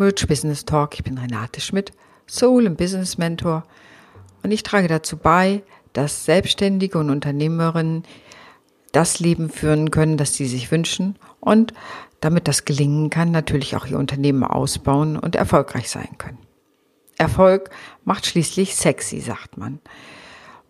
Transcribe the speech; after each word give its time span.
Rich 0.00 0.26
Business 0.26 0.64
Talk. 0.64 0.94
Ich 0.94 1.04
bin 1.04 1.18
Renate 1.18 1.60
Schmidt, 1.60 1.92
Soul 2.26 2.66
und 2.66 2.78
Business 2.78 3.18
Mentor 3.18 3.64
und 4.42 4.50
ich 4.50 4.62
trage 4.62 4.88
dazu 4.88 5.16
bei, 5.16 5.62
dass 5.92 6.24
Selbstständige 6.24 6.98
und 6.98 7.10
Unternehmerinnen 7.10 8.04
das 8.92 9.20
Leben 9.20 9.50
führen 9.50 9.90
können, 9.90 10.16
das 10.16 10.34
sie 10.34 10.46
sich 10.46 10.70
wünschen 10.70 11.18
und 11.40 11.74
damit 12.20 12.46
das 12.46 12.64
gelingen 12.64 13.10
kann, 13.10 13.30
natürlich 13.30 13.74
auch 13.76 13.86
ihr 13.86 13.98
Unternehmen 13.98 14.44
ausbauen 14.44 15.18
und 15.18 15.34
erfolgreich 15.34 15.90
sein 15.90 16.16
können. 16.18 16.38
Erfolg 17.18 17.70
macht 18.04 18.26
schließlich 18.26 18.76
sexy, 18.76 19.20
sagt 19.20 19.58
man. 19.58 19.80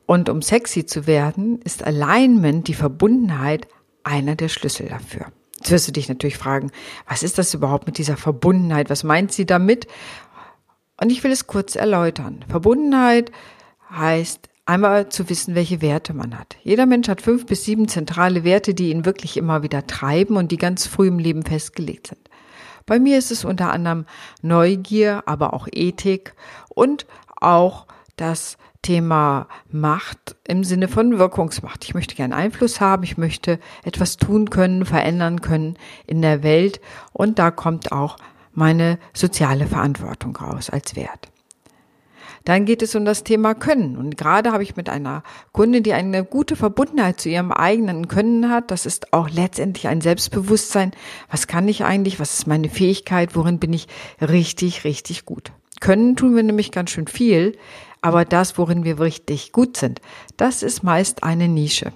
Und 0.06 0.28
um 0.28 0.42
sexy 0.42 0.86
zu 0.86 1.06
werden, 1.06 1.61
ist 1.62 1.84
Alignment, 1.84 2.69
die 2.69 2.75
Verbundenheit, 2.75 3.69
einer 4.02 4.34
der 4.34 4.48
Schlüssel 4.48 4.89
dafür. 4.89 5.27
Jetzt 5.62 5.71
wirst 5.71 5.87
du 5.87 5.93
dich 5.93 6.09
natürlich 6.09 6.39
fragen, 6.39 6.73
was 7.09 7.23
ist 7.23 7.39
das 7.39 7.55
überhaupt 7.55 7.87
mit 7.87 7.97
dieser 7.97 8.16
Verbundenheit? 8.16 8.91
Was 8.91 9.05
meint 9.05 9.30
sie 9.30 9.47
damit? 9.47 9.87
Und 11.01 11.11
ich 11.11 11.23
will 11.23 11.30
es 11.30 11.47
kurz 11.47 11.77
erläutern. 11.77 12.45
Verbundenheit 12.48 13.30
heißt 13.89 14.48
einmal 14.67 15.11
zu 15.11 15.30
wissen, 15.30 15.55
welche 15.55 15.80
Werte 15.80 16.15
man 16.15 16.37
hat. 16.37 16.56
Jeder 16.65 16.84
Mensch 16.84 17.06
hat 17.06 17.23
fünf 17.23 17.47
bis 17.47 17.65
sieben 17.65 17.87
zentrale 17.87 18.43
Werte, 18.43 18.75
die 18.75 18.91
ihn 18.91 19.05
wirklich 19.05 19.37
immer 19.37 19.62
wieder 19.62 19.87
treiben 19.87 20.37
und 20.37 20.51
die 20.51 20.56
ganz 20.56 20.89
früh 20.89 21.06
im 21.06 21.20
Leben 21.20 21.45
festgelegt 21.45 22.09
sind. 22.09 22.29
Bei 22.84 22.98
mir 22.98 23.17
ist 23.17 23.31
es 23.31 23.45
unter 23.45 23.73
anderem 23.73 24.06
Neugier, 24.41 25.23
aber 25.27 25.55
auch 25.55 25.69
Ethik 25.70 26.34
und 26.70 27.06
auch 27.41 27.87
das 28.17 28.56
Thema 28.83 29.47
Macht 29.70 30.36
im 30.47 30.64
Sinne 30.64 30.88
von 30.88 31.19
Wirkungsmacht. 31.19 31.84
Ich 31.84 31.94
möchte 31.94 32.16
gern 32.16 32.33
Einfluss 32.33 32.80
haben, 32.80 33.05
ich 33.05 33.16
möchte 33.16 33.58
etwas 33.84 34.16
tun 34.16 34.50
können, 34.50 34.84
verändern 34.84 35.41
können 35.41 35.78
in 36.06 36.20
der 36.20 36.42
Welt 36.42 36.80
und 37.12 37.39
da 37.39 37.50
kommt 37.50 37.92
auch 37.92 38.16
meine 38.52 38.98
soziale 39.14 39.66
Verantwortung 39.66 40.36
raus 40.36 40.69
als 40.69 40.97
Wert. 40.97 41.28
Dann 42.44 42.64
geht 42.64 42.83
es 42.83 42.94
um 42.94 43.05
das 43.05 43.22
Thema 43.22 43.55
Können. 43.55 43.97
Und 43.97 44.16
gerade 44.16 44.50
habe 44.50 44.64
ich 44.64 44.77
mit 44.77 44.89
einer 44.89 45.22
Kundin, 45.52 45.84
die 45.84 45.92
eine 45.92 46.24
gute 46.24 46.56
Verbundenheit 46.56 47.20
zu 47.20 47.28
ihrem 47.28 47.52
eigenen 47.52 48.08
Können 48.08 48.50
hat. 48.50 48.70
Das 48.72 48.84
ist 48.84 49.12
auch 49.12 49.30
letztendlich 49.30 49.86
ein 49.86 50.00
Selbstbewusstsein. 50.00 50.91
Was 51.30 51.46
kann 51.46 51.69
ich 51.69 51.84
eigentlich? 51.84 52.19
Was 52.19 52.34
ist 52.34 52.46
meine 52.48 52.69
Fähigkeit? 52.69 53.36
Worin 53.36 53.61
bin 53.61 53.72
ich 53.72 53.86
richtig, 54.20 54.83
richtig 54.84 55.24
gut? 55.24 55.52
Können 55.83 56.14
tun 56.14 56.36
wir 56.36 56.44
nämlich 56.44 56.70
ganz 56.70 56.91
schön 56.91 57.08
viel, 57.08 57.58
aber 58.02 58.25
das, 58.25 58.56
worin 58.56 58.84
wir 58.84 59.00
richtig 59.00 59.50
gut 59.50 59.77
sind, 59.77 60.00
das 60.36 60.62
ist 60.62 60.84
meist 60.84 61.24
eine 61.24 61.48
Nische. 61.48 61.92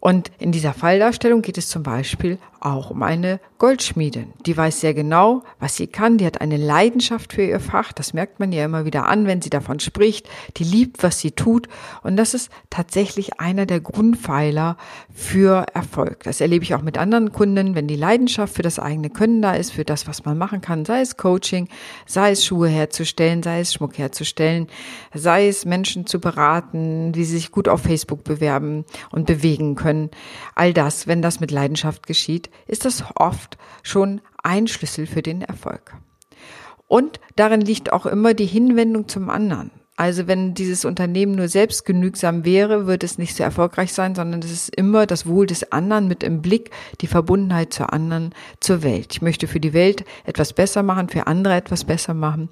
Und 0.00 0.30
in 0.38 0.50
dieser 0.50 0.72
Falldarstellung 0.72 1.42
geht 1.42 1.58
es 1.58 1.68
zum 1.68 1.82
Beispiel 1.82 2.38
auch 2.60 2.90
um 2.90 3.02
eine 3.02 3.40
Goldschmiedin. 3.58 4.32
Die 4.46 4.56
weiß 4.56 4.80
sehr 4.80 4.94
genau, 4.94 5.42
was 5.58 5.76
sie 5.76 5.86
kann. 5.86 6.18
Die 6.18 6.26
hat 6.26 6.40
eine 6.40 6.56
Leidenschaft 6.56 7.32
für 7.32 7.42
ihr 7.42 7.60
Fach. 7.60 7.92
Das 7.92 8.14
merkt 8.14 8.40
man 8.40 8.52
ja 8.52 8.64
immer 8.64 8.84
wieder 8.84 9.06
an, 9.06 9.26
wenn 9.26 9.42
sie 9.42 9.50
davon 9.50 9.80
spricht. 9.80 10.28
Die 10.56 10.64
liebt, 10.64 11.02
was 11.02 11.18
sie 11.18 11.32
tut. 11.32 11.68
Und 12.02 12.16
das 12.16 12.34
ist 12.34 12.50
tatsächlich 12.70 13.40
einer 13.40 13.66
der 13.66 13.80
Grundpfeiler 13.80 14.76
für 15.12 15.66
Erfolg. 15.74 16.22
Das 16.24 16.40
erlebe 16.40 16.64
ich 16.64 16.74
auch 16.74 16.82
mit 16.82 16.98
anderen 16.98 17.32
Kunden, 17.32 17.74
wenn 17.74 17.86
die 17.86 17.96
Leidenschaft 17.96 18.54
für 18.54 18.62
das 18.62 18.78
eigene 18.78 19.10
Können 19.10 19.42
da 19.42 19.54
ist, 19.54 19.72
für 19.72 19.84
das, 19.84 20.06
was 20.06 20.24
man 20.24 20.38
machen 20.38 20.60
kann, 20.60 20.84
sei 20.84 21.00
es 21.00 21.16
Coaching, 21.16 21.68
sei 22.06 22.32
es 22.32 22.44
Schuhe 22.44 22.68
herzustellen, 22.68 23.42
sei 23.42 23.60
es 23.60 23.72
Schmuck 23.74 23.98
herzustellen, 23.98 24.68
sei 25.14 25.48
es 25.48 25.64
Menschen 25.64 26.06
zu 26.06 26.20
beraten, 26.20 27.14
wie 27.14 27.24
sie 27.24 27.36
sich 27.36 27.50
gut 27.50 27.68
auf 27.68 27.82
Facebook 27.82 28.24
bewerben 28.24 28.84
und 29.10 29.26
bewegen 29.26 29.74
können. 29.74 30.10
All 30.54 30.72
das, 30.72 31.06
wenn 31.06 31.22
das 31.22 31.40
mit 31.40 31.50
Leidenschaft 31.50 32.06
geschieht, 32.06 32.49
ist 32.66 32.84
das 32.84 33.04
oft 33.14 33.58
schon 33.82 34.20
ein 34.42 34.66
Schlüssel 34.66 35.06
für 35.06 35.22
den 35.22 35.42
Erfolg. 35.42 35.94
Und 36.88 37.20
darin 37.36 37.60
liegt 37.60 37.92
auch 37.92 38.06
immer 38.06 38.34
die 38.34 38.46
Hinwendung 38.46 39.06
zum 39.06 39.30
anderen. 39.30 39.70
Also 40.00 40.26
wenn 40.26 40.54
dieses 40.54 40.86
Unternehmen 40.86 41.34
nur 41.34 41.48
selbstgenügsam 41.48 42.46
wäre, 42.46 42.86
würde 42.86 43.04
es 43.04 43.18
nicht 43.18 43.36
so 43.36 43.42
erfolgreich 43.42 43.92
sein, 43.92 44.14
sondern 44.14 44.40
es 44.40 44.50
ist 44.50 44.74
immer 44.74 45.04
das 45.04 45.26
Wohl 45.26 45.46
des 45.46 45.72
anderen 45.72 46.08
mit 46.08 46.22
im 46.22 46.40
Blick, 46.40 46.70
die 47.02 47.06
Verbundenheit 47.06 47.74
zur 47.74 47.92
anderen, 47.92 48.34
zur 48.60 48.82
Welt. 48.82 49.08
Ich 49.12 49.20
möchte 49.20 49.46
für 49.46 49.60
die 49.60 49.74
Welt 49.74 50.06
etwas 50.24 50.54
besser 50.54 50.82
machen, 50.82 51.10
für 51.10 51.26
andere 51.26 51.54
etwas 51.54 51.84
besser 51.84 52.14
machen. 52.14 52.48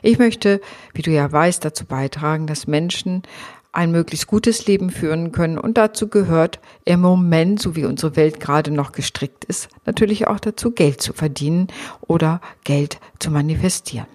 Ich 0.00 0.20
möchte, 0.20 0.60
wie 0.94 1.02
du 1.02 1.10
ja 1.10 1.32
weißt, 1.32 1.64
dazu 1.64 1.86
beitragen, 1.86 2.46
dass 2.46 2.68
Menschen 2.68 3.24
ein 3.72 3.90
möglichst 3.90 4.26
gutes 4.26 4.66
Leben 4.66 4.90
führen 4.90 5.32
können. 5.32 5.58
Und 5.58 5.78
dazu 5.78 6.08
gehört 6.08 6.60
im 6.84 7.00
Moment, 7.00 7.60
so 7.60 7.74
wie 7.74 7.86
unsere 7.86 8.16
Welt 8.16 8.38
gerade 8.38 8.70
noch 8.70 8.92
gestrickt 8.92 9.44
ist, 9.46 9.68
natürlich 9.86 10.28
auch 10.28 10.38
dazu, 10.38 10.70
Geld 10.70 11.00
zu 11.00 11.12
verdienen 11.12 11.68
oder 12.02 12.40
Geld 12.64 13.00
zu 13.18 13.30
manifestieren. 13.30 14.06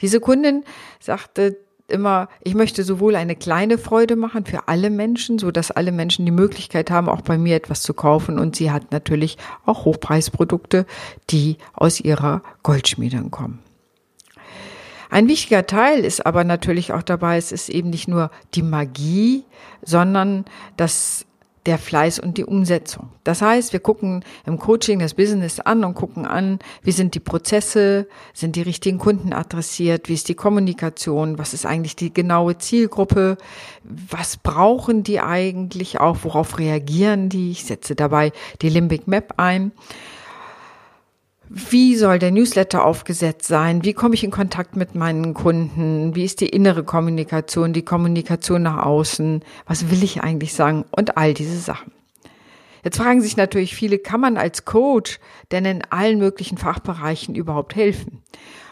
Diese 0.00 0.20
Kundin 0.20 0.64
sagte 1.00 1.58
immer, 1.88 2.28
ich 2.42 2.54
möchte 2.54 2.84
sowohl 2.84 3.16
eine 3.16 3.34
kleine 3.34 3.78
Freude 3.78 4.16
machen 4.16 4.44
für 4.44 4.68
alle 4.68 4.90
Menschen, 4.90 5.38
so 5.38 5.50
dass 5.50 5.70
alle 5.70 5.92
Menschen 5.92 6.26
die 6.26 6.32
Möglichkeit 6.32 6.90
haben, 6.90 7.08
auch 7.08 7.22
bei 7.22 7.38
mir 7.38 7.56
etwas 7.56 7.82
zu 7.82 7.94
kaufen. 7.94 8.38
Und 8.38 8.56
sie 8.56 8.70
hat 8.70 8.92
natürlich 8.92 9.38
auch 9.64 9.84
Hochpreisprodukte, 9.84 10.86
die 11.30 11.56
aus 11.72 12.00
ihrer 12.00 12.42
Goldschmiedung 12.62 13.30
kommen. 13.30 13.60
Ein 15.10 15.28
wichtiger 15.28 15.66
Teil 15.66 16.04
ist 16.04 16.24
aber 16.26 16.44
natürlich 16.44 16.92
auch 16.92 17.02
dabei, 17.02 17.36
es 17.36 17.52
ist 17.52 17.68
eben 17.68 17.90
nicht 17.90 18.08
nur 18.08 18.30
die 18.54 18.62
Magie, 18.62 19.44
sondern 19.82 20.44
das 20.76 21.26
der 21.68 21.76
Fleiß 21.76 22.18
und 22.18 22.38
die 22.38 22.46
Umsetzung. 22.46 23.10
Das 23.24 23.42
heißt, 23.42 23.74
wir 23.74 23.80
gucken 23.80 24.24
im 24.46 24.58
Coaching 24.58 25.00
das 25.00 25.12
Business 25.12 25.60
an 25.60 25.84
und 25.84 25.92
gucken 25.94 26.24
an, 26.24 26.60
wie 26.82 26.92
sind 26.92 27.14
die 27.14 27.20
Prozesse, 27.20 28.08
sind 28.32 28.56
die 28.56 28.62
richtigen 28.62 28.96
Kunden 28.96 29.34
adressiert, 29.34 30.08
wie 30.08 30.14
ist 30.14 30.30
die 30.30 30.34
Kommunikation, 30.34 31.36
was 31.38 31.52
ist 31.52 31.66
eigentlich 31.66 31.94
die 31.94 32.12
genaue 32.12 32.56
Zielgruppe, 32.56 33.36
was 33.84 34.38
brauchen 34.38 35.02
die 35.02 35.20
eigentlich 35.20 36.00
auch, 36.00 36.16
worauf 36.22 36.58
reagieren 36.58 37.28
die. 37.28 37.50
Ich 37.50 37.64
setze 37.64 37.94
dabei 37.94 38.32
die 38.62 38.70
Limbic 38.70 39.06
Map 39.06 39.34
ein. 39.36 39.72
Wie 41.50 41.96
soll 41.96 42.18
der 42.18 42.30
Newsletter 42.30 42.84
aufgesetzt 42.84 43.46
sein? 43.46 43.82
Wie 43.84 43.94
komme 43.94 44.14
ich 44.14 44.22
in 44.22 44.30
Kontakt 44.30 44.76
mit 44.76 44.94
meinen 44.94 45.32
Kunden? 45.32 46.14
Wie 46.14 46.24
ist 46.24 46.40
die 46.40 46.48
innere 46.48 46.84
Kommunikation, 46.84 47.72
die 47.72 47.84
Kommunikation 47.84 48.62
nach 48.62 48.84
außen? 48.84 49.42
Was 49.66 49.90
will 49.90 50.02
ich 50.02 50.22
eigentlich 50.22 50.52
sagen? 50.52 50.84
Und 50.90 51.16
all 51.16 51.32
diese 51.32 51.58
Sachen. 51.58 51.92
Jetzt 52.88 52.96
fragen 52.96 53.20
sich 53.20 53.36
natürlich 53.36 53.74
viele, 53.74 53.98
kann 53.98 54.18
man 54.18 54.38
als 54.38 54.64
Coach 54.64 55.20
denn 55.50 55.66
in 55.66 55.82
allen 55.90 56.18
möglichen 56.18 56.56
Fachbereichen 56.56 57.34
überhaupt 57.34 57.76
helfen? 57.76 58.22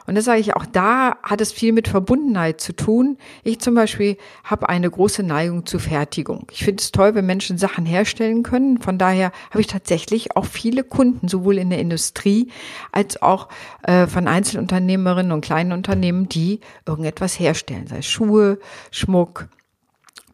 Und 0.06 0.14
da 0.14 0.22
sage 0.22 0.40
ich, 0.40 0.56
auch 0.56 0.64
da 0.64 1.18
hat 1.22 1.42
es 1.42 1.52
viel 1.52 1.74
mit 1.74 1.86
Verbundenheit 1.86 2.58
zu 2.58 2.74
tun. 2.74 3.18
Ich 3.44 3.60
zum 3.60 3.74
Beispiel 3.74 4.16
habe 4.42 4.70
eine 4.70 4.90
große 4.90 5.22
Neigung 5.22 5.66
zur 5.66 5.80
Fertigung. 5.80 6.46
Ich 6.50 6.64
finde 6.64 6.80
es 6.80 6.92
toll, 6.92 7.14
wenn 7.14 7.26
Menschen 7.26 7.58
Sachen 7.58 7.84
herstellen 7.84 8.42
können. 8.42 8.80
Von 8.80 8.96
daher 8.96 9.32
habe 9.50 9.60
ich 9.60 9.66
tatsächlich 9.66 10.34
auch 10.34 10.46
viele 10.46 10.82
Kunden, 10.82 11.28
sowohl 11.28 11.58
in 11.58 11.68
der 11.68 11.80
Industrie 11.80 12.50
als 12.92 13.20
auch 13.20 13.48
äh, 13.82 14.06
von 14.06 14.28
Einzelunternehmerinnen 14.28 15.32
und 15.32 15.42
kleinen 15.42 15.72
Unternehmen, 15.72 16.26
die 16.26 16.60
irgendetwas 16.86 17.38
herstellen, 17.38 17.86
sei 17.86 17.98
es 17.98 18.06
Schuhe, 18.06 18.60
Schmuck, 18.90 19.48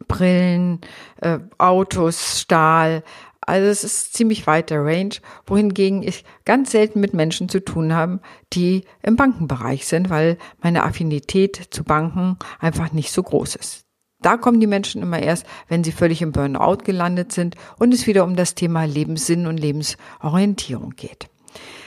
Brillen, 0.07 0.79
äh, 1.21 1.39
Autos, 1.57 2.39
Stahl, 2.39 3.03
also 3.47 3.67
es 3.67 3.83
ist 3.83 4.13
ziemlich 4.13 4.47
weit 4.47 4.69
der 4.69 4.83
Range, 4.83 5.15
wohingegen 5.45 6.03
ich 6.03 6.23
ganz 6.45 6.71
selten 6.71 6.99
mit 6.99 7.13
Menschen 7.13 7.49
zu 7.49 7.59
tun 7.59 7.93
habe, 7.93 8.19
die 8.53 8.83
im 9.01 9.15
Bankenbereich 9.15 9.85
sind, 9.87 10.09
weil 10.09 10.37
meine 10.61 10.83
Affinität 10.83 11.67
zu 11.71 11.83
Banken 11.83 12.37
einfach 12.59 12.91
nicht 12.91 13.11
so 13.11 13.23
groß 13.23 13.55
ist. 13.55 13.85
Da 14.21 14.37
kommen 14.37 14.61
die 14.61 14.67
Menschen 14.67 15.01
immer 15.01 15.19
erst, 15.19 15.45
wenn 15.67 15.83
sie 15.83 15.91
völlig 15.91 16.21
im 16.21 16.31
Burnout 16.31 16.77
gelandet 16.85 17.33
sind 17.33 17.55
und 17.77 17.93
es 17.93 18.07
wieder 18.07 18.23
um 18.23 18.35
das 18.35 18.55
Thema 18.55 18.85
Lebenssinn 18.85 19.47
und 19.47 19.57
Lebensorientierung 19.57 20.91
geht. 20.91 21.27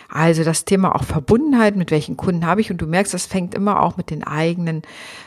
Also 0.09 0.45
das 0.45 0.65
Thema 0.65 0.95
auch 0.95 1.05
Verbundenheit, 1.05 1.77
mit 1.77 1.91
welchen 1.91 2.17
Kunden 2.17 2.47
habe 2.47 2.61
ich 2.61 2.71
und 2.71 2.81
du 2.81 2.87
merkst, 2.87 3.13
das 3.13 3.27
fängt 3.27 3.55
immer 3.55 3.83
auch 3.83 3.97
mit 3.97 4.11
den 4.11 4.25
eigenen 4.25 4.83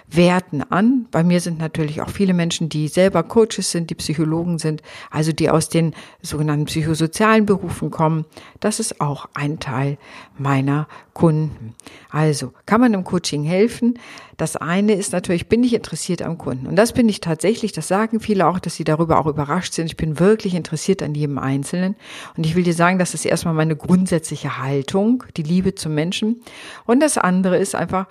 Werten 0.07 0.63
an. 0.63 1.07
Bei 1.11 1.23
mir 1.23 1.41
sind 1.41 1.59
natürlich 1.59 2.01
auch 2.01 2.09
viele 2.09 2.33
Menschen, 2.33 2.69
die 2.69 2.87
selber 2.87 3.23
Coaches 3.23 3.71
sind, 3.71 3.89
die 3.89 3.95
Psychologen 3.95 4.57
sind, 4.57 4.81
also 5.11 5.31
die 5.31 5.49
aus 5.49 5.69
den 5.69 5.93
sogenannten 6.21 6.65
psychosozialen 6.65 7.45
Berufen 7.45 7.91
kommen. 7.91 8.25
Das 8.59 8.79
ist 8.79 9.01
auch 9.01 9.27
ein 9.33 9.59
Teil 9.59 9.97
meiner 10.37 10.87
Kunden. 11.19 11.75
Also, 12.09 12.53
kann 12.65 12.79
man 12.79 12.93
im 12.93 13.03
Coaching 13.03 13.43
helfen? 13.43 13.99
Das 14.37 14.55
eine 14.55 14.93
ist 14.93 15.11
natürlich, 15.11 15.49
bin 15.49 15.61
ich 15.65 15.73
interessiert 15.73 16.21
am 16.21 16.37
Kunden? 16.37 16.65
Und 16.65 16.77
das 16.77 16.93
bin 16.93 17.09
ich 17.09 17.19
tatsächlich, 17.19 17.73
das 17.73 17.89
sagen 17.89 18.21
viele 18.21 18.47
auch, 18.47 18.57
dass 18.57 18.77
sie 18.77 18.85
darüber 18.85 19.19
auch 19.19 19.25
überrascht 19.25 19.73
sind. 19.73 19.87
Ich 19.87 19.97
bin 19.97 20.17
wirklich 20.17 20.55
interessiert 20.55 21.03
an 21.03 21.13
jedem 21.13 21.37
Einzelnen. 21.37 21.97
Und 22.37 22.45
ich 22.45 22.55
will 22.55 22.63
dir 22.63 22.73
sagen, 22.73 22.99
das 22.99 23.13
ist 23.13 23.25
erstmal 23.25 23.53
meine 23.53 23.75
grundsätzliche 23.75 24.59
Haltung, 24.59 25.25
die 25.35 25.43
Liebe 25.43 25.75
zum 25.75 25.93
Menschen. 25.93 26.39
Und 26.85 27.01
das 27.01 27.17
andere 27.17 27.57
ist 27.57 27.75
einfach 27.75 28.07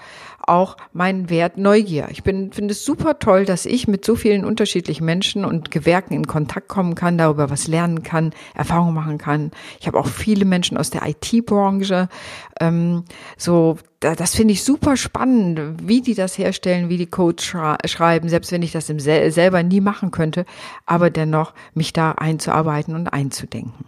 auch 0.49 0.77
mein 0.93 1.31
Wert 1.31 1.59
Neugier. 1.59 2.09
Ich 2.11 2.23
bin, 2.23 2.53
finde 2.53 2.73
es 2.73 2.85
super 2.85 3.19
toll, 3.19 3.45
dass 3.45 3.67
ich 3.67 3.89
mit 3.89 4.05
so 4.05 4.17
vielen 4.17 4.45
unterschiedlichen 4.45 5.05
Menschen 5.05 5.45
und 5.45 5.71
Gewerken 5.71 6.15
in 6.15 6.27
Kontakt 6.27 6.69
kommen 6.69 6.95
kann, 6.95 7.19
darüber 7.19 7.51
was 7.51 7.69
lernen 7.69 8.03
kann, 8.03 8.33
Erfahrungen 8.55 8.95
machen 8.95 9.19
kann. 9.19 9.51
Ich 9.81 9.87
habe 9.87 9.99
auch 9.99 10.07
viele 10.07 10.45
Menschen 10.45 10.77
aus 10.77 10.91
der 10.91 11.03
IT-Branche, 11.07 12.09
ähm, 12.61 13.05
so 13.37 13.79
das 14.01 14.37
finde 14.37 14.53
ich 14.53 14.63
super 14.63 14.97
spannend, 14.97 15.81
wie 15.83 16.01
die 16.01 16.15
das 16.15 16.39
herstellen, 16.39 16.89
wie 16.89 16.99
die 16.99 17.07
Codes 17.07 17.45
schreiben, 17.45 18.29
selbst 18.29 18.53
wenn 18.53 18.63
ich 18.63 18.71
das 18.71 18.89
im 18.91 19.01
sel 19.01 19.33
selber 19.33 19.65
nie 19.65 19.81
machen 19.81 20.13
könnte, 20.13 20.45
aber 20.87 21.11
dennoch 21.11 21.53
mich 21.75 21.93
da 21.93 22.13
einzuarbeiten 22.13 22.95
und 22.95 23.09
einzudenken. 23.09 23.87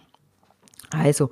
Also, 0.91 1.31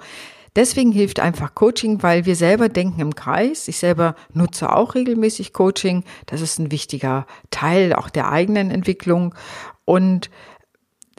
Deswegen 0.58 0.90
hilft 0.90 1.20
einfach 1.20 1.54
Coaching, 1.54 2.02
weil 2.02 2.26
wir 2.26 2.34
selber 2.34 2.68
denken 2.68 3.00
im 3.00 3.14
Kreis. 3.14 3.68
Ich 3.68 3.78
selber 3.78 4.16
nutze 4.32 4.74
auch 4.74 4.96
regelmäßig 4.96 5.52
Coaching. 5.52 6.02
Das 6.26 6.40
ist 6.40 6.58
ein 6.58 6.72
wichtiger 6.72 7.28
Teil 7.52 7.92
auch 7.92 8.10
der 8.10 8.32
eigenen 8.32 8.72
Entwicklung. 8.72 9.36
Und 9.84 10.30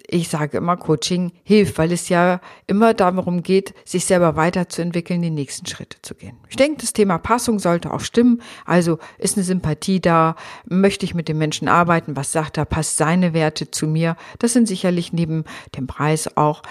ich 0.09 0.27
sage 0.27 0.57
immer, 0.57 0.75
Coaching 0.75 1.31
hilft, 1.43 1.77
weil 1.77 1.93
es 1.93 2.09
ja 2.09 2.41
immer 2.67 2.93
darum 2.93 3.41
geht, 3.41 3.73
sich 3.85 4.03
selber 4.03 4.35
weiterzuentwickeln, 4.35 5.21
die 5.21 5.29
nächsten 5.29 5.67
Schritte 5.67 6.01
zu 6.01 6.15
gehen. 6.15 6.35
Ich 6.49 6.57
denke, 6.57 6.81
das 6.81 6.91
Thema 6.91 7.17
Passung 7.17 7.59
sollte 7.59 7.93
auch 7.93 8.01
stimmen. 8.01 8.41
Also 8.65 8.99
ist 9.19 9.37
eine 9.37 9.45
Sympathie 9.45 10.01
da? 10.01 10.35
Möchte 10.65 11.05
ich 11.05 11.13
mit 11.13 11.29
dem 11.29 11.37
Menschen 11.37 11.69
arbeiten? 11.69 12.17
Was 12.17 12.33
sagt 12.33 12.57
er? 12.57 12.65
Passt 12.65 12.97
seine 12.97 13.33
Werte 13.33 13.71
zu 13.71 13.87
mir? 13.87 14.17
Das 14.39 14.51
sind 14.51 14.67
sicherlich 14.67 15.13
neben 15.13 15.45
dem 15.77 15.87
Preis 15.87 16.35
auch 16.35 16.61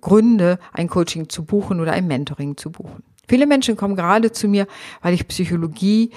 Gründe, 0.00 0.58
ein 0.72 0.88
Coaching 0.88 1.28
zu 1.28 1.44
buchen 1.44 1.80
oder 1.80 1.92
ein 1.92 2.06
Mentoring 2.06 2.56
zu 2.56 2.70
buchen. 2.70 3.02
Viele 3.26 3.46
Menschen 3.46 3.76
kommen 3.76 3.96
gerade 3.96 4.32
zu 4.32 4.48
mir, 4.48 4.66
weil 5.00 5.14
ich 5.14 5.28
Psychologie 5.28 6.10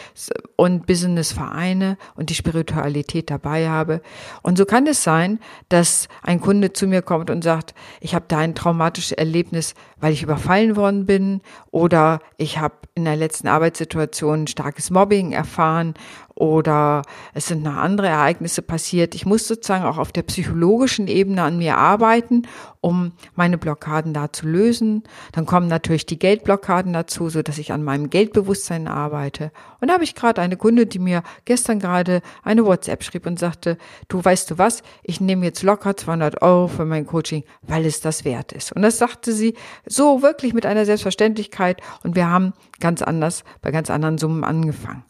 und 0.56 0.86
Business 0.88 1.32
vereine 1.32 1.98
und 2.16 2.30
die 2.30 2.36
Spiritualität 2.36 3.30
dabei 3.30 3.70
habe. 3.70 4.02
Und 4.44 4.58
so 4.58 4.66
kann 4.66 4.88
es 4.88 5.04
sein, 5.04 5.40
dass 5.70 6.10
ein 6.22 6.42
Kunde 6.42 6.74
zu 6.74 6.86
mir 6.86 7.02
kommt 7.02 7.30
und 7.30 7.44
sagt, 7.44 7.74
ich 8.02 8.14
habe 8.14 8.26
da 8.28 8.40
ein 8.40 8.56
traumatisches 8.56 9.14
Erlebnis, 9.14 9.74
weil 10.00 10.14
ich 10.14 10.24
überfallen 10.24 10.76
worden 10.76 11.06
bin 11.06 11.42
oder 11.72 12.20
ich 12.38 12.60
habe 12.60 12.76
in 12.94 13.06
der 13.06 13.16
letzten 13.16 13.48
Arbeitssituation 13.48 14.48
starkes 14.48 14.90
Mobbing 14.90 15.32
erfahren 15.32 15.94
oder 16.38 17.02
es 17.34 17.48
sind 17.48 17.64
noch 17.64 17.76
andere 17.76 18.08
Ereignisse 18.08 18.62
passiert. 18.62 19.16
Ich 19.16 19.26
muss 19.26 19.48
sozusagen 19.48 19.84
auch 19.84 19.98
auf 19.98 20.12
der 20.12 20.22
psychologischen 20.22 21.08
Ebene 21.08 21.42
an 21.42 21.58
mir 21.58 21.78
arbeiten, 21.78 22.44
um 22.80 23.14
meine 23.36 23.58
Blockaden 23.58 24.14
da 24.14 24.32
zu 24.32 24.48
lösen. 24.48 25.04
Dann 25.32 25.48
kommen 25.48 25.68
natürlich 25.68 26.06
die 26.06 26.20
Geldblockaden 26.20 26.94
dazu, 26.94 27.30
so 27.30 27.42
dass 27.42 27.58
ich 27.58 27.74
an 27.74 27.84
meinem 27.84 28.12
Geldbewusstsein 28.12 28.88
arbeite. 28.88 29.52
Und 29.82 29.88
da 29.88 29.96
habe 29.96 30.04
ich 30.04 30.14
gerade 30.14 30.40
eine 30.40 30.58
Kunde, 30.58 30.86
die 30.86 31.00
mir 31.00 31.24
gestern 31.46 31.80
gerade 31.80 32.22
eine 32.44 32.66
WhatsApp 32.66 33.04
schrieb 33.04 33.26
und 33.26 33.40
sagte, 33.40 33.78
du 34.08 34.24
weißt 34.24 34.52
du 34.52 34.60
was, 34.60 34.84
ich 35.02 35.20
nehme 35.20 35.44
jetzt 35.44 35.64
locker 35.64 35.98
200 35.98 36.44
Euro 36.44 36.68
für 36.68 36.86
mein 36.86 37.08
Coaching, 37.08 37.44
weil 37.64 37.84
es 37.86 38.00
das 38.00 38.26
wert 38.26 38.52
ist. 38.52 38.72
Und 38.74 38.84
das 38.84 39.00
sagte 39.00 39.34
sie 39.34 39.56
so 39.88 40.22
wirklich 40.22 40.54
mit 40.54 40.68
einer 40.68 40.86
Selbstverständlichkeit 40.86 41.82
und 42.04 42.16
wir 42.16 42.30
haben 42.30 42.54
ganz 42.80 43.02
anders 43.02 43.44
bei 43.62 43.72
ganz 43.72 43.90
anderen 43.90 44.20
Summen 44.20 44.44
angefangen. 44.44 45.04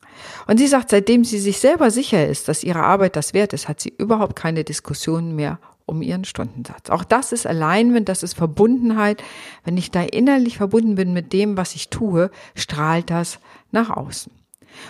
Und 0.47 0.57
sie 0.57 0.67
sagt, 0.67 0.89
seitdem 0.89 1.23
sie 1.23 1.39
sich 1.39 1.59
selber 1.59 1.91
sicher 1.91 2.27
ist, 2.27 2.47
dass 2.47 2.63
ihre 2.63 2.83
Arbeit 2.83 3.15
das 3.15 3.33
wert 3.33 3.53
ist, 3.53 3.67
hat 3.67 3.79
sie 3.79 3.93
überhaupt 3.97 4.35
keine 4.35 4.63
Diskussionen 4.63 5.35
mehr 5.35 5.59
um 5.85 6.01
ihren 6.01 6.25
Stundensatz. 6.25 6.89
Auch 6.89 7.03
das 7.03 7.31
ist 7.31 7.47
Alignment, 7.47 8.09
das 8.09 8.21
ist 8.21 8.33
Verbundenheit. 8.33 9.23
Wenn 9.63 9.77
ich 9.77 9.89
da 9.89 10.01
innerlich 10.01 10.57
verbunden 10.57 10.95
bin 10.95 11.13
mit 11.13 11.33
dem, 11.33 11.57
was 11.57 11.75
ich 11.75 11.89
tue, 11.89 12.29
strahlt 12.55 13.09
das 13.09 13.39
nach 13.71 13.89
außen. 13.89 14.31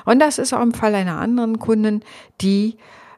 Und 0.06 0.19
das 0.19 0.39
ist 0.39 0.53
auch 0.53 0.62
im 0.62 0.74
Fall 0.74 0.95
einer 0.95 1.19
anderen 1.19 1.59
Kundin, 1.59 2.01
die 2.41 2.77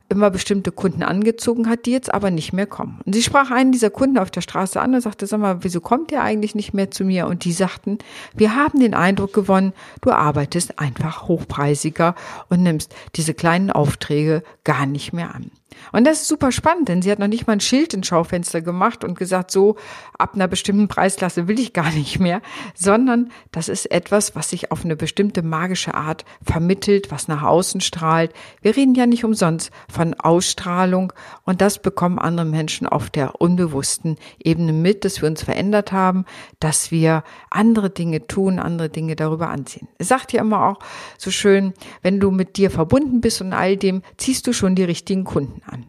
immer 0.09 0.31
bestimmte 0.31 0.71
Kunden 0.71 1.03
angezogen 1.03 1.69
hat, 1.69 1.85
die 1.85 1.91
jetzt 1.91 2.13
aber 2.13 2.31
nicht 2.31 2.51
mehr 2.51 2.65
kommen. 2.65 2.99
Und 3.05 3.13
sie 3.13 3.21
sprach 3.21 3.51
einen 3.51 3.71
dieser 3.71 3.91
Kunden 3.91 4.17
auf 4.17 4.31
der 4.31 4.41
Straße 4.41 4.81
an 4.81 4.95
und 4.95 5.01
sagte, 5.01 5.27
sag 5.27 5.39
mal, 5.39 5.63
wieso 5.63 5.81
kommt 5.81 6.11
ihr 6.11 6.21
eigentlich 6.21 6.55
nicht 6.55 6.73
mehr 6.73 6.91
zu 6.91 7.05
mir? 7.05 7.27
Und 7.27 7.45
die 7.45 7.51
sagten, 7.51 7.99
wir 8.33 8.55
haben 8.55 8.79
den 8.79 8.95
Eindruck 8.95 9.33
gewonnen, 9.33 9.73
du 10.01 10.11
arbeitest 10.11 10.79
einfach 10.79 11.27
hochpreisiger 11.27 12.15
und 12.49 12.63
nimmst 12.63 12.93
diese 13.15 13.33
kleinen 13.33 13.71
Aufträge 13.71 14.43
gar 14.63 14.85
nicht 14.85 15.13
mehr 15.13 15.33
an. 15.33 15.51
Und 15.91 16.05
das 16.05 16.21
ist 16.21 16.27
super 16.27 16.51
spannend, 16.51 16.89
denn 16.89 17.01
sie 17.01 17.11
hat 17.11 17.19
noch 17.19 17.27
nicht 17.27 17.47
mal 17.47 17.53
ein 17.53 17.59
Schild 17.59 17.93
ins 17.93 18.07
Schaufenster 18.07 18.61
gemacht 18.61 19.03
und 19.03 19.17
gesagt, 19.17 19.51
so 19.51 19.75
ab 20.17 20.31
einer 20.35 20.47
bestimmten 20.47 20.87
Preisklasse 20.87 21.47
will 21.47 21.59
ich 21.59 21.73
gar 21.73 21.91
nicht 21.91 22.19
mehr, 22.19 22.41
sondern 22.75 23.31
das 23.51 23.69
ist 23.69 23.91
etwas, 23.91 24.35
was 24.35 24.49
sich 24.49 24.71
auf 24.71 24.83
eine 24.83 24.95
bestimmte 24.95 25.41
magische 25.41 25.93
Art 25.93 26.25
vermittelt, 26.43 27.11
was 27.11 27.27
nach 27.27 27.43
außen 27.43 27.81
strahlt. 27.81 28.33
Wir 28.61 28.75
reden 28.75 28.95
ja 28.95 29.05
nicht 29.05 29.23
umsonst 29.23 29.71
von 29.91 29.98
Ausstrahlung 30.19 31.13
und 31.43 31.61
das 31.61 31.81
bekommen 31.81 32.19
andere 32.19 32.45
Menschen 32.45 32.87
auf 32.87 33.09
der 33.09 33.41
unbewussten 33.41 34.17
Ebene 34.43 34.73
mit, 34.73 35.05
dass 35.05 35.21
wir 35.21 35.29
uns 35.29 35.43
verändert 35.43 35.91
haben, 35.91 36.25
dass 36.59 36.91
wir 36.91 37.23
andere 37.49 37.89
Dinge 37.89 38.27
tun, 38.27 38.59
andere 38.59 38.89
Dinge 38.89 39.15
darüber 39.15 39.49
anziehen. 39.49 39.87
Es 39.97 40.07
sagt 40.07 40.33
ja 40.33 40.41
immer 40.41 40.65
auch 40.65 40.79
so 41.17 41.31
schön, 41.31 41.73
wenn 42.01 42.19
du 42.19 42.31
mit 42.31 42.57
dir 42.57 42.71
verbunden 42.71 43.21
bist 43.21 43.41
und 43.41 43.53
all 43.53 43.77
dem, 43.77 44.01
ziehst 44.17 44.47
du 44.47 44.53
schon 44.53 44.75
die 44.75 44.83
richtigen 44.83 45.23
Kunden 45.23 45.61
an. 45.65 45.85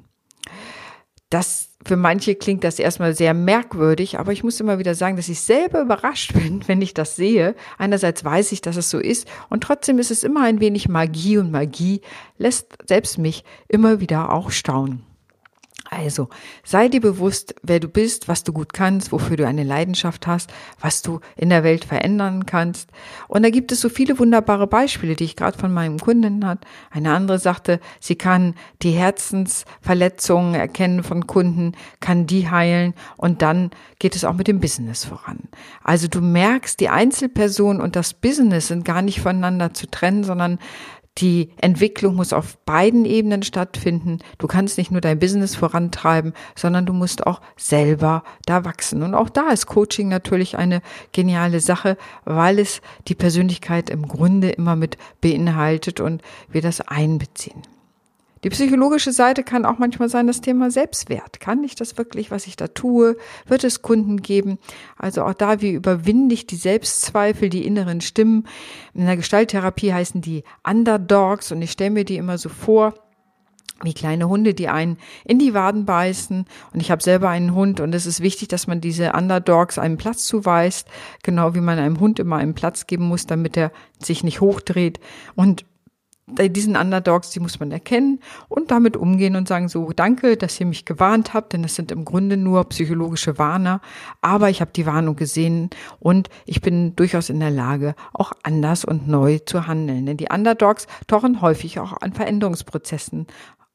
Das 1.30 1.70
für 1.84 1.96
manche 1.96 2.34
klingt 2.34 2.62
das 2.62 2.78
erstmal 2.78 3.14
sehr 3.14 3.32
merkwürdig, 3.32 4.18
aber 4.18 4.32
ich 4.32 4.44
muss 4.44 4.60
immer 4.60 4.78
wieder 4.78 4.94
sagen, 4.94 5.16
dass 5.16 5.28
ich 5.28 5.40
selber 5.40 5.80
überrascht 5.80 6.32
bin, 6.34 6.66
wenn 6.68 6.82
ich 6.82 6.92
das 6.92 7.16
sehe. 7.16 7.54
Einerseits 7.78 8.24
weiß 8.24 8.52
ich, 8.52 8.60
dass 8.60 8.76
es 8.76 8.90
so 8.90 8.98
ist 8.98 9.26
und 9.48 9.62
trotzdem 9.62 9.98
ist 9.98 10.10
es 10.10 10.24
immer 10.24 10.42
ein 10.42 10.60
wenig 10.60 10.88
Magie 10.88 11.38
und 11.38 11.50
Magie 11.50 12.02
lässt 12.36 12.76
selbst 12.86 13.18
mich 13.18 13.44
immer 13.68 14.00
wieder 14.00 14.32
auch 14.32 14.50
staunen. 14.50 15.09
Also, 16.02 16.30
sei 16.64 16.88
dir 16.88 17.02
bewusst, 17.02 17.54
wer 17.62 17.78
du 17.78 17.86
bist, 17.86 18.26
was 18.26 18.42
du 18.42 18.54
gut 18.54 18.72
kannst, 18.72 19.12
wofür 19.12 19.36
du 19.36 19.46
eine 19.46 19.64
Leidenschaft 19.64 20.26
hast, 20.26 20.50
was 20.80 21.02
du 21.02 21.20
in 21.36 21.50
der 21.50 21.62
Welt 21.62 21.84
verändern 21.84 22.46
kannst. 22.46 22.88
Und 23.28 23.42
da 23.42 23.50
gibt 23.50 23.70
es 23.70 23.82
so 23.82 23.90
viele 23.90 24.18
wunderbare 24.18 24.66
Beispiele, 24.66 25.14
die 25.14 25.24
ich 25.24 25.36
gerade 25.36 25.58
von 25.58 25.74
meinem 25.74 25.98
Kunden 25.98 26.46
hat. 26.46 26.64
Eine 26.90 27.12
andere 27.12 27.38
sagte, 27.38 27.80
sie 28.00 28.16
kann 28.16 28.54
die 28.80 28.92
Herzensverletzungen 28.92 30.54
erkennen 30.54 31.02
von 31.02 31.26
Kunden, 31.26 31.72
kann 32.00 32.26
die 32.26 32.50
heilen 32.50 32.94
und 33.18 33.42
dann 33.42 33.70
geht 33.98 34.16
es 34.16 34.24
auch 34.24 34.34
mit 34.34 34.48
dem 34.48 34.60
Business 34.60 35.04
voran. 35.04 35.50
Also 35.84 36.08
du 36.08 36.22
merkst, 36.22 36.80
die 36.80 36.88
Einzelperson 36.88 37.78
und 37.78 37.94
das 37.94 38.14
Business 38.14 38.68
sind 38.68 38.86
gar 38.86 39.02
nicht 39.02 39.20
voneinander 39.20 39.74
zu 39.74 39.86
trennen, 39.86 40.24
sondern 40.24 40.58
die 41.20 41.50
Entwicklung 41.58 42.14
muss 42.16 42.32
auf 42.32 42.56
beiden 42.64 43.04
Ebenen 43.04 43.42
stattfinden. 43.42 44.18
Du 44.38 44.46
kannst 44.46 44.78
nicht 44.78 44.90
nur 44.90 45.00
dein 45.00 45.18
Business 45.18 45.54
vorantreiben, 45.54 46.32
sondern 46.56 46.86
du 46.86 46.92
musst 46.92 47.26
auch 47.26 47.40
selber 47.56 48.24
da 48.46 48.64
wachsen. 48.64 49.02
Und 49.02 49.14
auch 49.14 49.28
da 49.28 49.50
ist 49.50 49.66
Coaching 49.66 50.08
natürlich 50.08 50.56
eine 50.56 50.82
geniale 51.12 51.60
Sache, 51.60 51.96
weil 52.24 52.58
es 52.58 52.80
die 53.08 53.14
Persönlichkeit 53.14 53.90
im 53.90 54.08
Grunde 54.08 54.50
immer 54.50 54.76
mit 54.76 54.96
beinhaltet 55.20 56.00
und 56.00 56.22
wir 56.50 56.62
das 56.62 56.80
einbeziehen. 56.80 57.62
Die 58.42 58.48
psychologische 58.48 59.12
Seite 59.12 59.42
kann 59.42 59.66
auch 59.66 59.78
manchmal 59.78 60.08
sein 60.08 60.26
das 60.26 60.40
Thema 60.40 60.70
Selbstwert. 60.70 61.40
Kann 61.40 61.62
ich 61.62 61.74
das 61.74 61.98
wirklich, 61.98 62.30
was 62.30 62.46
ich 62.46 62.56
da 62.56 62.68
tue? 62.68 63.16
Wird 63.46 63.64
es 63.64 63.82
Kunden 63.82 64.22
geben? 64.22 64.58
Also 64.96 65.24
auch 65.24 65.34
da, 65.34 65.60
wie 65.60 65.72
überwinde 65.72 66.34
ich 66.34 66.46
die 66.46 66.56
Selbstzweifel, 66.56 67.50
die 67.50 67.66
inneren 67.66 68.00
Stimmen? 68.00 68.46
In 68.94 69.04
der 69.04 69.16
Gestalttherapie 69.16 69.92
heißen 69.92 70.22
die 70.22 70.44
Underdogs 70.66 71.52
und 71.52 71.60
ich 71.60 71.72
stelle 71.72 71.90
mir 71.90 72.04
die 72.04 72.16
immer 72.16 72.38
so 72.38 72.48
vor, 72.48 72.94
wie 73.82 73.94
kleine 73.94 74.28
Hunde, 74.28 74.54
die 74.54 74.68
einen 74.68 74.98
in 75.24 75.38
die 75.38 75.54
Waden 75.54 75.84
beißen. 75.84 76.46
Und 76.72 76.80
ich 76.80 76.90
habe 76.90 77.02
selber 77.02 77.28
einen 77.28 77.54
Hund 77.54 77.80
und 77.80 77.94
es 77.94 78.06
ist 78.06 78.20
wichtig, 78.20 78.48
dass 78.48 78.66
man 78.66 78.80
diese 78.80 79.12
Underdogs 79.12 79.78
einen 79.78 79.96
Platz 79.96 80.26
zuweist, 80.26 80.88
genau 81.22 81.54
wie 81.54 81.60
man 81.60 81.78
einem 81.78 82.00
Hund 82.00 82.18
immer 82.18 82.36
einen 82.36 82.54
Platz 82.54 82.86
geben 82.86 83.04
muss, 83.04 83.26
damit 83.26 83.56
er 83.56 83.72
sich 83.98 84.24
nicht 84.24 84.40
hochdreht. 84.40 85.00
Und 85.34 85.64
diesen 86.38 86.76
Underdogs, 86.76 87.30
die 87.30 87.40
muss 87.40 87.60
man 87.60 87.70
erkennen 87.70 88.20
und 88.48 88.70
damit 88.70 88.96
umgehen 88.96 89.36
und 89.36 89.48
sagen 89.48 89.68
so, 89.68 89.92
danke, 89.92 90.36
dass 90.36 90.58
ihr 90.60 90.66
mich 90.66 90.84
gewarnt 90.84 91.34
habt, 91.34 91.52
denn 91.52 91.62
das 91.62 91.74
sind 91.74 91.92
im 91.92 92.04
Grunde 92.04 92.36
nur 92.36 92.68
psychologische 92.68 93.38
Warner, 93.38 93.80
aber 94.20 94.50
ich 94.50 94.60
habe 94.60 94.72
die 94.72 94.86
Warnung 94.86 95.16
gesehen 95.16 95.70
und 95.98 96.28
ich 96.46 96.60
bin 96.60 96.96
durchaus 96.96 97.30
in 97.30 97.40
der 97.40 97.50
Lage, 97.50 97.94
auch 98.12 98.32
anders 98.42 98.84
und 98.84 99.08
neu 99.08 99.38
zu 99.38 99.66
handeln. 99.66 100.06
Denn 100.06 100.16
die 100.16 100.28
Underdogs 100.32 100.86
tauchen 101.06 101.40
häufig 101.40 101.78
auch 101.78 102.00
an 102.00 102.12
Veränderungsprozessen 102.12 103.26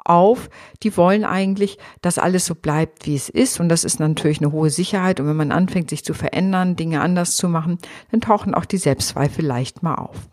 auf. 0.06 0.50
Die 0.84 0.96
wollen 0.96 1.26
eigentlich, 1.26 1.78
dass 2.02 2.18
alles 2.18 2.46
so 2.46 2.56
bleibt, 2.56 3.06
wie 3.06 3.16
es 3.16 3.28
ist. 3.30 3.60
Und 3.60 3.70
das 3.70 3.84
ist 3.84 4.00
natürlich 4.00 4.40
eine 4.40 4.52
hohe 4.52 4.70
Sicherheit. 4.70 5.20
Und 5.20 5.28
wenn 5.28 5.36
man 5.36 5.52
anfängt, 5.52 5.90
sich 5.90 6.06
zu 6.06 6.14
verändern, 6.14 6.76
Dinge 6.76 7.02
anders 7.02 7.36
zu 7.36 7.50
machen, 7.50 7.80
dann 8.12 8.22
tauchen 8.22 8.54
auch 8.54 8.66
die 8.66 8.78
Selbstzweifel 8.78 9.44
leicht 9.44 9.84
mal 9.84 9.96
auf. 9.96 10.30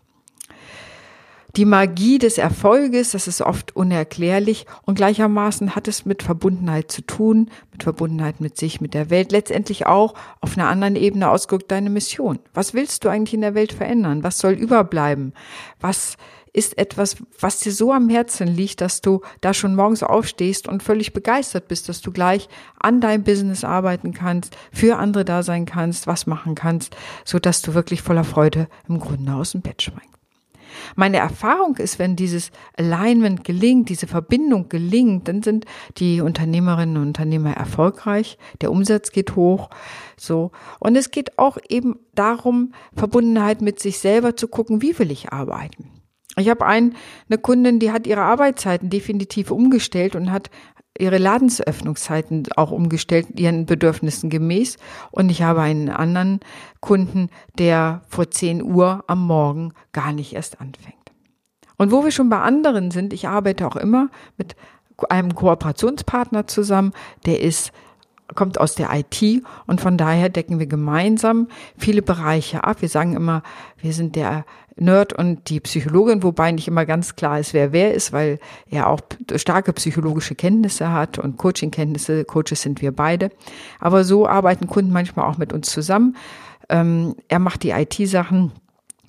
Die 1.55 1.65
Magie 1.65 2.17
des 2.17 2.39
Erfolges, 2.39 3.11
das 3.11 3.27
ist 3.27 3.39
oft 3.39 3.75
unerklärlich 3.75 4.65
und 4.87 4.95
gleichermaßen 4.95 5.75
hat 5.75 5.87
es 5.87 6.03
mit 6.03 6.23
Verbundenheit 6.23 6.91
zu 6.91 7.03
tun, 7.03 7.51
mit 7.71 7.83
Verbundenheit 7.83 8.41
mit 8.41 8.57
sich, 8.57 8.81
mit 8.81 8.95
der 8.95 9.11
Welt, 9.11 9.31
letztendlich 9.31 9.85
auch 9.85 10.15
auf 10.41 10.57
einer 10.57 10.67
anderen 10.67 10.95
Ebene 10.95 11.29
ausgedrückt 11.29 11.69
deine 11.69 11.91
Mission. 11.91 12.39
Was 12.55 12.73
willst 12.73 13.05
du 13.05 13.09
eigentlich 13.09 13.35
in 13.35 13.41
der 13.41 13.53
Welt 13.53 13.71
verändern? 13.71 14.23
Was 14.23 14.39
soll 14.39 14.53
überbleiben? 14.53 15.33
Was 15.79 16.17
ist 16.53 16.75
etwas, 16.79 17.17
was 17.39 17.59
dir 17.59 17.71
so 17.71 17.91
am 17.91 18.09
Herzen 18.09 18.47
liegt, 18.47 18.81
dass 18.81 19.01
du 19.01 19.21
da 19.41 19.53
schon 19.53 19.75
morgens 19.75 20.01
aufstehst 20.01 20.67
und 20.67 20.81
völlig 20.81 21.13
begeistert 21.13 21.67
bist, 21.67 21.87
dass 21.87 22.01
du 22.01 22.11
gleich 22.11 22.49
an 22.79 22.99
deinem 22.99 23.23
Business 23.23 23.63
arbeiten 23.63 24.15
kannst, 24.15 24.57
für 24.71 24.97
andere 24.97 25.23
da 25.23 25.43
sein 25.43 25.67
kannst, 25.67 26.07
was 26.07 26.25
machen 26.25 26.55
kannst, 26.55 26.97
so 27.25 27.37
dass 27.37 27.61
du 27.61 27.75
wirklich 27.75 28.01
voller 28.01 28.23
Freude 28.23 28.67
im 28.89 28.99
Grunde 28.99 29.35
aus 29.35 29.51
dem 29.51 29.61
Bett 29.61 29.83
springst. 29.83 30.12
Meine 30.95 31.17
Erfahrung 31.17 31.77
ist, 31.77 31.99
wenn 31.99 32.15
dieses 32.15 32.51
Alignment 32.77 33.43
gelingt, 33.43 33.89
diese 33.89 34.07
Verbindung 34.07 34.69
gelingt, 34.69 35.27
dann 35.27 35.43
sind 35.43 35.65
die 35.97 36.21
Unternehmerinnen 36.21 36.97
und 36.97 37.07
Unternehmer 37.07 37.53
erfolgreich, 37.53 38.37
der 38.61 38.71
Umsatz 38.71 39.11
geht 39.11 39.35
hoch, 39.35 39.69
so. 40.17 40.51
Und 40.79 40.95
es 40.95 41.11
geht 41.11 41.37
auch 41.37 41.57
eben 41.69 41.99
darum, 42.15 42.73
Verbundenheit 42.95 43.61
mit 43.61 43.79
sich 43.79 43.99
selber 43.99 44.35
zu 44.35 44.47
gucken, 44.47 44.81
wie 44.81 44.97
will 44.99 45.11
ich 45.11 45.31
arbeiten? 45.31 45.89
Ich 46.37 46.49
habe 46.49 46.65
ein, 46.65 46.95
eine 47.29 47.37
Kundin, 47.37 47.79
die 47.79 47.91
hat 47.91 48.07
ihre 48.07 48.21
Arbeitszeiten 48.21 48.89
definitiv 48.89 49.51
umgestellt 49.51 50.15
und 50.15 50.31
hat 50.31 50.49
ihre 50.97 51.17
Ladensöffnungszeiten 51.17 52.45
auch 52.55 52.71
umgestellt, 52.71 53.39
ihren 53.39 53.65
Bedürfnissen 53.65 54.29
gemäß. 54.29 54.77
Und 55.11 55.29
ich 55.29 55.41
habe 55.41 55.61
einen 55.61 55.89
anderen 55.89 56.39
Kunden, 56.81 57.29
der 57.57 58.01
vor 58.07 58.29
10 58.29 58.63
Uhr 58.63 59.03
am 59.07 59.25
Morgen 59.25 59.73
gar 59.91 60.13
nicht 60.13 60.33
erst 60.33 60.61
anfängt. 60.61 60.95
Und 61.77 61.91
wo 61.91 62.03
wir 62.03 62.11
schon 62.11 62.29
bei 62.29 62.39
anderen 62.39 62.91
sind, 62.91 63.13
ich 63.13 63.27
arbeite 63.27 63.67
auch 63.67 63.75
immer 63.75 64.09
mit 64.37 64.55
einem 65.09 65.33
Kooperationspartner 65.33 66.47
zusammen, 66.47 66.93
der 67.25 67.41
ist 67.41 67.71
kommt 68.35 68.59
aus 68.59 68.75
der 68.75 68.89
IT 68.93 69.43
und 69.67 69.81
von 69.81 69.97
daher 69.97 70.29
decken 70.29 70.59
wir 70.59 70.67
gemeinsam 70.67 71.47
viele 71.77 72.01
Bereiche 72.01 72.63
ab. 72.63 72.81
Wir 72.81 72.89
sagen 72.89 73.15
immer, 73.15 73.43
wir 73.77 73.93
sind 73.93 74.15
der 74.15 74.45
Nerd 74.75 75.13
und 75.13 75.49
die 75.49 75.59
Psychologin, 75.59 76.23
wobei 76.23 76.51
nicht 76.51 76.67
immer 76.67 76.85
ganz 76.85 77.15
klar 77.15 77.39
ist, 77.39 77.53
wer 77.53 77.73
wer 77.73 77.93
ist, 77.93 78.11
weil 78.11 78.39
er 78.69 78.87
auch 78.87 79.01
starke 79.35 79.71
psychologische 79.73 80.35
Kenntnisse 80.35 80.91
hat 80.91 81.19
und 81.19 81.37
Coaching-Kenntnisse. 81.37 82.25
Coaches 82.25 82.61
sind 82.61 82.81
wir 82.81 82.91
beide. 82.91 83.29
Aber 83.79 84.03
so 84.03 84.27
arbeiten 84.27 84.67
Kunden 84.67 84.91
manchmal 84.91 85.29
auch 85.29 85.37
mit 85.37 85.53
uns 85.53 85.69
zusammen. 85.69 86.15
Ähm, 86.69 87.15
er 87.27 87.39
macht 87.39 87.63
die 87.63 87.71
IT-Sachen 87.71 88.51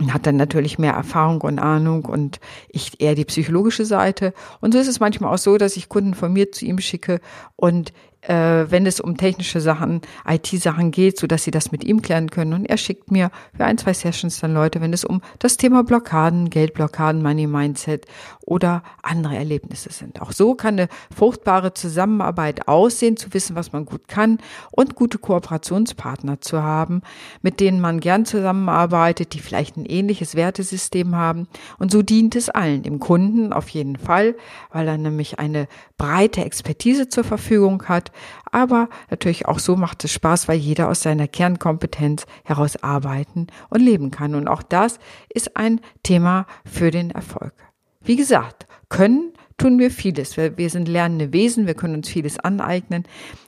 und 0.01 0.13
hat 0.13 0.27
dann 0.27 0.37
natürlich 0.37 0.79
mehr 0.79 0.93
Erfahrung 0.93 1.41
und 1.41 1.59
Ahnung 1.59 2.05
und 2.05 2.41
ich 2.69 3.01
eher 3.01 3.15
die 3.15 3.25
psychologische 3.25 3.85
Seite. 3.85 4.35
Und 4.61 4.75
so 4.75 4.81
ist 4.81 4.89
es 4.89 5.01
manchmal 5.01 5.33
auch 5.33 5.39
so, 5.39 5.57
dass 5.57 5.77
ich 5.77 5.89
Kunden 5.89 6.15
von 6.15 6.33
mir 6.33 6.51
zu 6.51 6.65
ihm 6.65 6.79
schicke 6.79 7.21
und 7.57 7.93
äh, 8.29 8.71
wenn 8.71 8.87
es 8.87 9.01
um 9.01 9.17
technische 9.17 9.61
Sachen, 9.61 10.01
IT-Sachen 10.27 10.91
geht, 10.91 11.19
so 11.19 11.27
dass 11.27 11.45
sie 11.45 11.51
das 11.51 11.73
mit 11.73 11.85
ihm 11.85 12.03
klären 12.03 12.31
können. 12.31 12.53
Und 12.53 12.67
er 12.67 12.77
schickt 12.77 13.11
mir 13.11 13.31
für 13.57 13.65
ein, 13.65 13.79
zwei 13.79 13.93
Sessions 13.93 14.41
dann 14.41 14.55
Leute, 14.55 14.81
wenn 14.81 14.93
es 14.93 15.05
um 15.05 15.21
das 15.39 15.57
Thema 15.57 15.85
Blockaden, 15.85 16.51
Geldblockaden, 16.51 17.23
Money 17.23 17.47
Mindset 17.47 18.07
oder 18.41 18.83
andere 19.03 19.37
Erlebnisse 19.37 19.93
sind. 19.93 20.21
Auch 20.21 20.33
so 20.33 20.55
kann 20.55 20.75
eine 20.75 20.89
fruchtbare 21.15 21.75
Zusammenarbeit 21.75 22.69
aussehen, 22.69 23.17
zu 23.17 23.33
wissen, 23.35 23.57
was 23.57 23.73
man 23.73 23.85
gut 23.85 24.09
kann 24.09 24.39
und 24.71 24.95
gute 24.95 25.19
Kooperationspartner 25.19 26.41
zu 26.41 26.63
haben, 26.63 27.03
mit 27.43 27.61
denen 27.61 27.81
man 27.81 28.01
gern 28.01 28.25
zusammenarbeitet, 28.25 29.35
die 29.35 29.41
vielleicht 29.41 29.77
ein 29.77 29.87
ähnliches 29.87 30.35
Wertesystem 30.35 31.15
haben. 31.15 31.47
Und 31.79 31.91
so 31.91 32.03
dient 32.03 32.37
es 32.37 32.49
allen, 32.49 32.83
dem 32.83 33.01
Kunden 33.01 33.53
auf 33.53 33.69
jeden 33.69 33.97
Fall, 33.97 34.35
weil 34.73 34.89
er 34.89 34.99
nämlich 34.99 35.39
eine 35.39 35.69
breite 35.99 36.45
Expertise 36.45 37.09
zur 37.09 37.25
Verfügung 37.25 37.85
hat, 37.89 38.13
aber 38.51 38.89
natürlich 39.11 39.47
auch 39.47 39.59
so 39.59 39.77
macht 39.77 40.05
es 40.05 40.13
Spaß, 40.13 40.49
weil 40.49 40.59
jeder 40.59 40.89
aus 40.89 41.03
seiner 41.03 41.29
Kernkompetenz 41.29 42.27
heraus 42.45 42.77
arbeiten 42.83 43.47
und 43.71 43.81
leben 43.81 44.11
kann. 44.11 44.35
Und 44.35 44.49
auch 44.49 44.63
das 44.63 44.99
ist 45.33 45.57
ein 45.57 45.81
Thema 46.03 46.47
für 46.65 46.91
den 46.91 47.11
Erfolg. 47.11 47.55
Wie 48.03 48.17
gesagt, 48.17 48.67
können 48.89 49.33
tun 49.57 49.79
wir 49.79 49.91
vieles. 49.91 50.37
Wir, 50.37 50.71
sind 50.71 50.89
lernende 50.89 51.33
Wesen, 51.33 51.67
wir 51.67 51.75
können 51.75 51.97
uns 51.97 52.09
vieles 52.09 52.39
aneignen. 52.39 53.05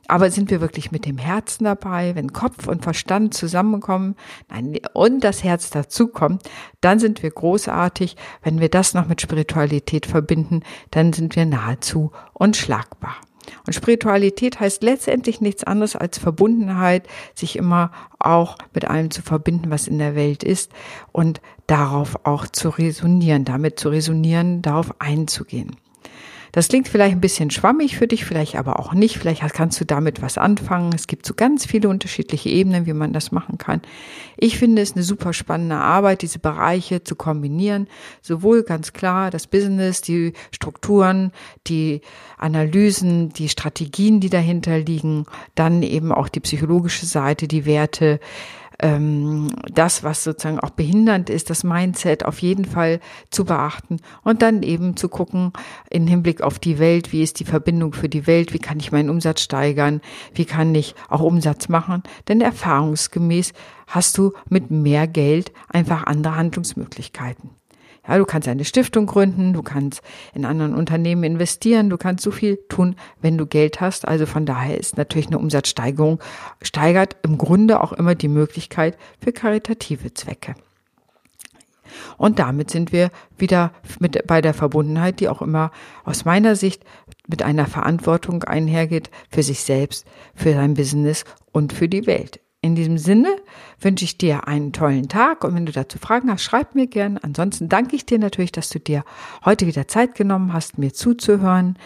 Aber 0.08 0.30
sind 0.30 0.50
wir 0.50 0.60
wirklich 0.60 0.92
mit 0.92 1.04
dem 1.04 1.18
Herzen 1.18 1.64
dabei, 1.64 2.14
wenn 2.14 2.32
Kopf 2.32 2.68
und 2.68 2.84
Verstand 2.84 3.34
zusammenkommen 3.34 4.14
nein, 4.48 4.78
und 4.94 5.24
das 5.24 5.42
Herz 5.42 5.70
dazukommt, 5.70 6.42
dann 6.80 7.00
sind 7.00 7.22
wir 7.22 7.30
großartig. 7.30 8.16
Wenn 8.42 8.60
wir 8.60 8.68
das 8.68 8.94
noch 8.94 9.08
mit 9.08 9.20
Spiritualität 9.20 10.06
verbinden, 10.06 10.60
dann 10.90 11.12
sind 11.12 11.34
wir 11.34 11.44
nahezu 11.44 12.12
unschlagbar. 12.34 13.16
Und 13.66 13.72
Spiritualität 13.72 14.60
heißt 14.60 14.82
letztendlich 14.82 15.40
nichts 15.40 15.64
anderes 15.64 15.96
als 15.96 16.18
Verbundenheit, 16.18 17.06
sich 17.34 17.56
immer 17.56 17.90
auch 18.18 18.56
mit 18.74 18.86
allem 18.86 19.10
zu 19.10 19.22
verbinden, 19.22 19.70
was 19.70 19.88
in 19.88 19.98
der 19.98 20.14
Welt 20.14 20.42
ist 20.42 20.72
und 21.12 21.40
darauf 21.66 22.24
auch 22.24 22.46
zu 22.46 22.68
resonieren, 22.68 23.44
damit 23.44 23.78
zu 23.78 23.88
resonieren, 23.88 24.62
darauf 24.62 25.00
einzugehen. 25.00 25.76
Das 26.56 26.68
klingt 26.68 26.88
vielleicht 26.88 27.14
ein 27.14 27.20
bisschen 27.20 27.50
schwammig 27.50 27.98
für 27.98 28.06
dich, 28.06 28.24
vielleicht 28.24 28.56
aber 28.56 28.78
auch 28.78 28.94
nicht. 28.94 29.18
Vielleicht 29.18 29.42
kannst 29.52 29.78
du 29.78 29.84
damit 29.84 30.22
was 30.22 30.38
anfangen. 30.38 30.90
Es 30.94 31.06
gibt 31.06 31.26
so 31.26 31.34
ganz 31.34 31.66
viele 31.66 31.90
unterschiedliche 31.90 32.48
Ebenen, 32.48 32.86
wie 32.86 32.94
man 32.94 33.12
das 33.12 33.30
machen 33.30 33.58
kann. 33.58 33.82
Ich 34.38 34.56
finde 34.56 34.80
es 34.80 34.94
eine 34.94 35.02
super 35.02 35.34
spannende 35.34 35.76
Arbeit, 35.76 36.22
diese 36.22 36.38
Bereiche 36.38 37.04
zu 37.04 37.14
kombinieren. 37.14 37.88
Sowohl 38.22 38.62
ganz 38.62 38.94
klar 38.94 39.30
das 39.30 39.46
Business, 39.46 40.00
die 40.00 40.32
Strukturen, 40.50 41.30
die 41.66 42.00
Analysen, 42.38 43.34
die 43.34 43.50
Strategien, 43.50 44.20
die 44.20 44.30
dahinter 44.30 44.78
liegen, 44.78 45.26
dann 45.56 45.82
eben 45.82 46.10
auch 46.10 46.30
die 46.30 46.40
psychologische 46.40 47.04
Seite, 47.04 47.48
die 47.48 47.66
Werte, 47.66 48.18
ähm, 48.80 49.48
das, 49.72 50.04
was 50.04 50.24
sozusagen 50.24 50.60
auch 50.60 50.70
behindernd 50.70 51.30
ist, 51.30 51.50
das 51.50 51.64
Mindset 51.64 52.24
auf 52.24 52.40
jeden 52.40 52.64
Fall 52.64 53.00
zu 53.30 53.44
beachten 53.44 53.98
und 54.22 54.42
dann 54.42 54.62
eben 54.62 54.96
zu 54.96 55.08
gucken 55.08 55.52
in 55.90 56.06
Hinblick 56.06 56.42
auf 56.42 56.58
die 56.58 56.78
Welt, 56.78 57.12
wie 57.12 57.22
ist 57.22 57.40
die 57.40 57.44
Verbindung 57.44 57.92
für 57.92 58.08
die 58.08 58.26
Welt, 58.26 58.52
wie 58.52 58.58
kann 58.58 58.78
ich 58.78 58.92
meinen 58.92 59.10
Umsatz 59.10 59.42
steigern, 59.42 60.00
wie 60.34 60.44
kann 60.44 60.74
ich 60.74 60.94
auch 61.08 61.20
Umsatz 61.20 61.68
machen, 61.68 62.02
denn 62.28 62.40
erfahrungsgemäß 62.40 63.52
hast 63.86 64.18
du 64.18 64.32
mit 64.48 64.70
mehr 64.70 65.06
Geld 65.06 65.52
einfach 65.68 66.04
andere 66.04 66.36
Handlungsmöglichkeiten. 66.36 67.50
Ja, 68.08 68.18
du 68.18 68.24
kannst 68.24 68.48
eine 68.48 68.64
Stiftung 68.64 69.06
gründen, 69.06 69.52
du 69.52 69.62
kannst 69.62 70.02
in 70.34 70.44
anderen 70.44 70.74
Unternehmen 70.74 71.24
investieren, 71.24 71.90
du 71.90 71.96
kannst 71.96 72.22
so 72.24 72.30
viel 72.30 72.58
tun, 72.68 72.96
wenn 73.20 73.36
du 73.36 73.46
Geld 73.46 73.80
hast. 73.80 74.06
Also 74.06 74.26
von 74.26 74.46
daher 74.46 74.78
ist 74.78 74.96
natürlich 74.96 75.26
eine 75.26 75.38
Umsatzsteigerung 75.38 76.20
steigert 76.62 77.16
im 77.22 77.38
Grunde 77.38 77.82
auch 77.82 77.92
immer 77.92 78.14
die 78.14 78.28
Möglichkeit 78.28 78.96
für 79.20 79.32
karitative 79.32 80.14
Zwecke. 80.14 80.54
Und 82.18 82.38
damit 82.38 82.70
sind 82.70 82.92
wir 82.92 83.10
wieder 83.38 83.72
mit 84.00 84.26
bei 84.26 84.40
der 84.40 84.54
Verbundenheit, 84.54 85.20
die 85.20 85.28
auch 85.28 85.42
immer 85.42 85.70
aus 86.04 86.24
meiner 86.24 86.56
Sicht 86.56 86.84
mit 87.26 87.42
einer 87.42 87.66
Verantwortung 87.66 88.44
einhergeht 88.44 89.10
für 89.30 89.42
sich 89.42 89.60
selbst, 89.60 90.06
für 90.34 90.52
sein 90.52 90.74
Business 90.74 91.24
und 91.52 91.72
für 91.72 91.88
die 91.88 92.06
Welt. 92.06 92.40
In 92.66 92.74
diesem 92.74 92.98
Sinne 92.98 93.36
wünsche 93.80 94.04
ich 94.04 94.18
dir 94.18 94.48
einen 94.48 94.72
tollen 94.72 95.08
Tag 95.08 95.44
und 95.44 95.54
wenn 95.54 95.66
du 95.66 95.72
dazu 95.72 95.98
Fragen 95.98 96.32
hast, 96.32 96.42
schreib 96.42 96.74
mir 96.74 96.88
gern. 96.88 97.16
Ansonsten 97.16 97.68
danke 97.68 97.94
ich 97.94 98.06
dir 98.06 98.18
natürlich, 98.18 98.50
dass 98.50 98.70
du 98.70 98.80
dir 98.80 99.04
heute 99.44 99.68
wieder 99.68 99.86
Zeit 99.86 100.16
genommen 100.16 100.52
hast, 100.52 100.76
mir 100.76 100.92
zuzuhören. 100.92 101.78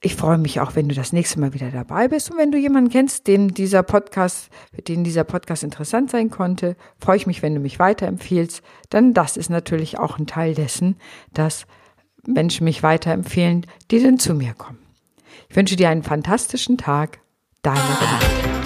Ich 0.00 0.16
freue 0.16 0.38
mich 0.38 0.60
auch, 0.60 0.76
wenn 0.76 0.88
du 0.88 0.94
das 0.94 1.12
nächste 1.12 1.40
Mal 1.40 1.52
wieder 1.52 1.70
dabei 1.70 2.08
bist 2.08 2.30
und 2.30 2.38
wenn 2.38 2.50
du 2.50 2.56
jemanden 2.56 2.88
kennst, 2.88 3.26
den 3.26 3.48
dieser 3.48 3.82
Podcast, 3.82 4.48
für 4.74 4.80
den 4.80 5.04
dieser 5.04 5.24
Podcast 5.24 5.62
interessant 5.62 6.10
sein 6.10 6.30
konnte, 6.30 6.74
freue 6.98 7.18
ich 7.18 7.26
mich, 7.26 7.42
wenn 7.42 7.54
du 7.54 7.60
mich 7.60 7.78
weiterempfiehlst, 7.78 8.62
denn 8.92 9.12
das 9.12 9.36
ist 9.36 9.50
natürlich 9.50 9.98
auch 9.98 10.18
ein 10.18 10.26
Teil 10.26 10.54
dessen, 10.54 10.96
dass 11.34 11.66
Menschen 12.26 12.64
mich 12.64 12.82
weiterempfehlen, 12.82 13.66
die 13.90 14.02
dann 14.02 14.18
zu 14.18 14.32
mir 14.32 14.54
kommen. 14.54 14.78
Ich 15.50 15.56
wünsche 15.56 15.76
dir 15.76 15.90
einen 15.90 16.02
fantastischen 16.02 16.78
Tag. 16.78 17.18
Deine 17.60 17.78
Renate. 17.78 18.61